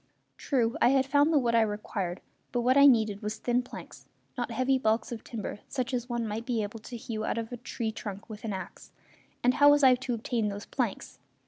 [0.35, 4.07] True, I had found the wood I required; but what I needed was thin planks,
[4.35, 7.51] not heavy balks of timber such as one might be able to hew out of
[7.51, 8.91] a tree trunk with an axe;
[9.43, 11.19] and how was I to obtain those planks?